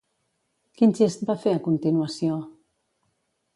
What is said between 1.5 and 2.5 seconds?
a continuació?